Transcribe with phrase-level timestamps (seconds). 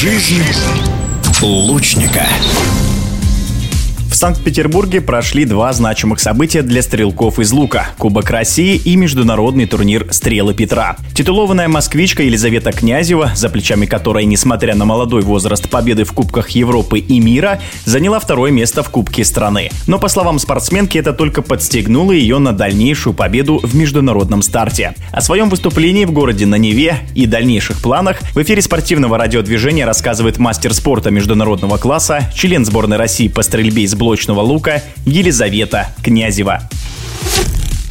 [0.00, 0.42] Жизнь
[1.42, 2.26] лучника.
[4.20, 10.52] Санкт-Петербурге прошли два значимых события для стрелков из лука– Кубок России и международный турнир «Стрелы
[10.52, 10.98] Петра».
[11.14, 16.98] Титулованная москвичка Елизавета Князева, за плечами которой, несмотря на молодой возраст победы в Кубках Европы
[16.98, 19.70] и мира, заняла второе место в Кубке страны.
[19.86, 24.92] Но, по словам спортсменки, это только подстегнуло ее на дальнейшую победу в международном старте.
[25.12, 30.36] О своем выступлении в городе на Неве и дальнейших планах в эфире спортивного радиодвижения рассказывает
[30.36, 36.68] мастер спорта международного класса, член сборной России по стрельбе из блочного лука Елизавета Князева.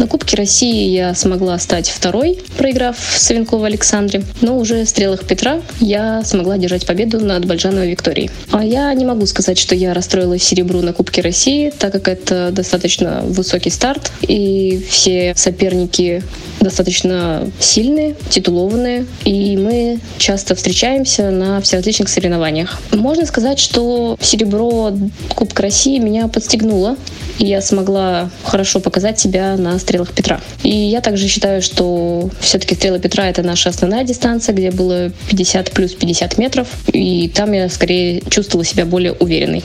[0.00, 4.22] На Кубке России я смогла стать второй, проиграв Савенкову Александре.
[4.40, 8.30] Но уже в стрелах Петра я смогла держать победу над Бальжановой Викторией.
[8.50, 12.48] А я не могу сказать, что я расстроилась серебру на Кубке России, так как это
[12.50, 16.22] достаточно высокий старт, и все соперники
[16.60, 22.78] достаточно сильные, титулованные, и мы часто встречаемся на всеразличных соревнованиях.
[22.92, 24.94] Можно сказать, что серебро
[25.34, 26.96] Кубка России меня подстегнуло,
[27.38, 30.40] и я смогла хорошо показать себя на стрелах Петра.
[30.62, 35.72] И я также считаю, что все-таки стрелы Петра— это наша основная дистанция, где было 50
[35.72, 39.62] плюс 50 метров, и там я скорее чувствовала себя более уверенной.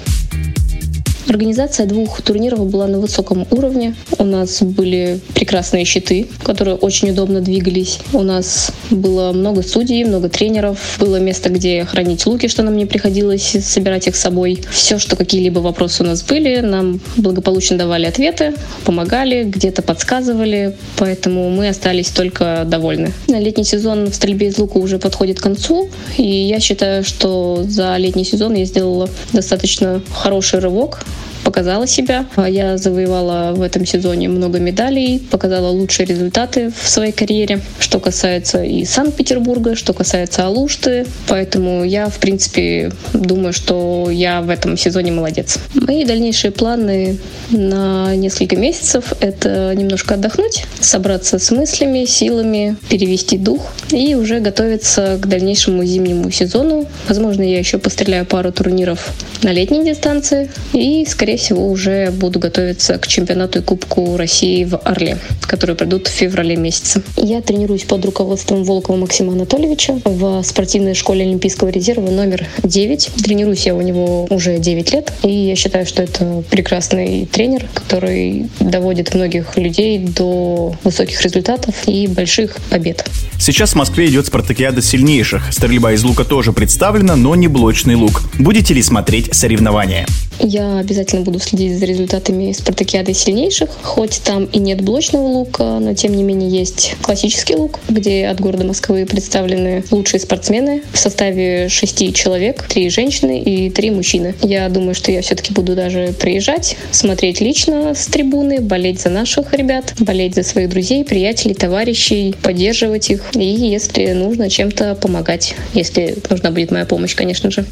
[1.27, 3.95] Организация двух турниров была на высоком уровне.
[4.19, 7.99] У нас были прекрасные щиты, которые очень удобно двигались.
[8.13, 10.97] У нас было много судей, много тренеров.
[10.99, 14.61] Было место, где хранить луки, что нам не приходилось собирать их с собой.
[14.71, 18.53] Все, что какие-либо вопросы у нас были, нам благополучно давали ответы,
[18.85, 23.11] помогали, где-то подсказывали, поэтому мы остались только довольны.
[23.27, 27.97] Летний сезон в стрельбе из лука уже подходит к концу, и я считаю, что за
[27.97, 31.03] летний сезон я сделала достаточно хороший рывок
[31.45, 32.25] показала себя.
[32.47, 38.63] Я завоевала в этом сезоне много медалей, показала лучшие результаты в своей карьере, что касается
[38.63, 41.05] и Санкт-Петербурга, что касается Алушты.
[41.27, 45.59] Поэтому я, в принципе, думаю, что я в этом сезоне молодец.
[45.75, 47.17] Мои дальнейшие планы
[47.51, 55.19] на несколько месяцев— это немножко отдохнуть, собраться с мыслями, силами, перевести дух и уже готовиться
[55.21, 56.87] к дальнейшему зимнему сезону.
[57.07, 59.07] Возможно, я еще постреляю пару турниров
[59.43, 64.63] на летней дистанции и, скорее скорее всего, уже буду готовиться к чемпионату и Кубку России
[64.63, 67.01] в Орле, которые пройдут в феврале месяце.
[67.17, 73.09] Я тренируюсь под руководством Волкова Максима Анатольевича в спортивной школе Олимпийского резерва номер 9.
[73.23, 78.49] Тренируюсь я у него уже 9 лет, и я считаю, что это прекрасный тренер, который
[78.59, 83.05] доводит многих людей до высоких результатов и больших побед.
[83.39, 85.51] Сейчас в Москве идет спартакиада сильнейших.
[85.51, 88.21] Стрельба из лука тоже представлена, но не блочный лук.
[88.39, 90.05] Будете ли смотреть соревнования?
[90.39, 93.69] Я обязательно буду следить за результатами спартакиады сильнейших.
[93.83, 98.39] Хоть там и нет блочного лука, но тем не менее есть классический лук, где от
[98.39, 104.35] города Москвы представлены лучшие спортсмены в составе шести человек, три женщины и три мужчины.
[104.41, 109.53] Я думаю, что я все-таки буду даже приезжать, смотреть лично с трибуны, болеть за наших
[109.53, 116.17] ребят, болеть за своих друзей, приятелей, товарищей, поддерживать их и, если нужно, чем-то помогать, если
[116.29, 117.65] нужна будет моя помощь, конечно же.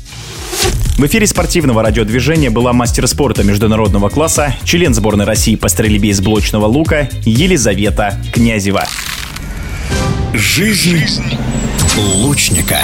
[0.98, 6.22] В эфире спортивного радиодвижения была мастер спорта международного класса, член сборной России по стрельбе из
[6.22, 8.84] блочного лука Елизавета Князева.
[10.34, 11.02] Жизнь
[11.98, 12.78] лучника.